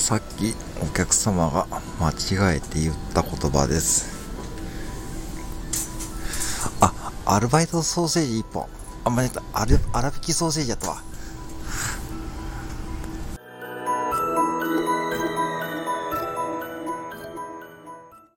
[0.00, 1.66] さっきお客様が
[2.00, 4.08] 間違えて言った言葉です。
[6.80, 6.92] あ、
[7.26, 8.66] アルバイトソーセージ1本。
[9.04, 9.42] あ、間違えた。
[9.52, 11.02] アル、粗挽きソーセージやったわ。